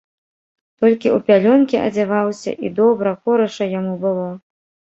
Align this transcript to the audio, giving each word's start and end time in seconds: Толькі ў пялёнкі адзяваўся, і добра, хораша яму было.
Толькі 0.85 1.07
ў 1.15 1.19
пялёнкі 1.27 1.79
адзяваўся, 1.87 2.51
і 2.67 2.75
добра, 2.81 3.15
хораша 3.29 3.69
яму 3.79 3.93
было. 4.09 4.29